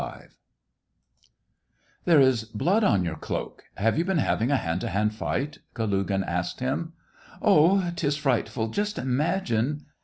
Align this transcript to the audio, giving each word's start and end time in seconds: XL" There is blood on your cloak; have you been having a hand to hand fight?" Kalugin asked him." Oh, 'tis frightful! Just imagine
XL" 0.01 0.21
There 2.05 2.19
is 2.19 2.45
blood 2.45 2.83
on 2.83 3.03
your 3.05 3.17
cloak; 3.17 3.65
have 3.75 3.99
you 3.99 4.03
been 4.03 4.17
having 4.17 4.49
a 4.49 4.57
hand 4.57 4.81
to 4.81 4.87
hand 4.89 5.13
fight?" 5.13 5.59
Kalugin 5.75 6.23
asked 6.25 6.59
him." 6.59 6.93
Oh, 7.39 7.91
'tis 7.95 8.17
frightful! 8.17 8.69
Just 8.69 8.97
imagine 8.97 9.85